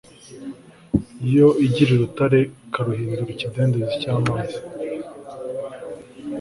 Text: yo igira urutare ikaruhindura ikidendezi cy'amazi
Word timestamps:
yo 1.35 1.47
igira 1.65 1.91
urutare 1.93 2.39
ikaruhindura 2.67 3.29
ikidendezi 3.33 3.93
cy'amazi 4.01 4.57